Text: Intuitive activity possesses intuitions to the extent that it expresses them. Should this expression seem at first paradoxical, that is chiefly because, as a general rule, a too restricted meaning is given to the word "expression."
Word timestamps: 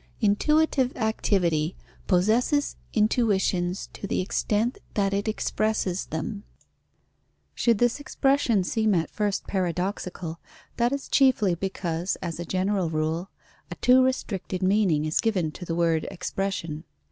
Intuitive 0.19 0.97
activity 0.97 1.75
possesses 2.07 2.75
intuitions 2.91 3.87
to 3.93 4.07
the 4.07 4.19
extent 4.19 4.79
that 4.95 5.13
it 5.13 5.27
expresses 5.27 6.07
them. 6.07 6.43
Should 7.53 7.77
this 7.77 7.99
expression 7.99 8.63
seem 8.63 8.95
at 8.95 9.11
first 9.11 9.45
paradoxical, 9.45 10.39
that 10.77 10.91
is 10.91 11.07
chiefly 11.07 11.53
because, 11.53 12.15
as 12.15 12.39
a 12.39 12.45
general 12.45 12.89
rule, 12.89 13.29
a 13.69 13.75
too 13.75 14.01
restricted 14.03 14.63
meaning 14.63 15.05
is 15.05 15.21
given 15.21 15.51
to 15.51 15.65
the 15.65 15.75
word 15.75 16.07
"expression." 16.09 16.83